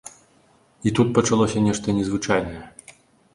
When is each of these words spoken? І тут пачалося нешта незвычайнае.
І 0.87 0.93
тут 0.99 1.07
пачалося 1.17 1.63
нешта 1.67 1.95
незвычайнае. 1.99 2.63